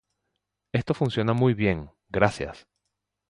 Esto 0.73 0.95
funciona 0.95 1.33
muy 1.33 1.53
bien, 1.53 1.91
¡gracias!. 2.09 2.65